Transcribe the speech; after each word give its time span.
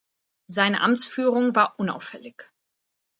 Seine 0.47 0.81
Amtsführung 0.81 1.53
war 1.53 1.75
unauffällig. 1.79 2.49